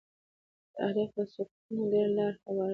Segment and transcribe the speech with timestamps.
[0.77, 2.69] تاریخ د صدقونو ډېره لار لري.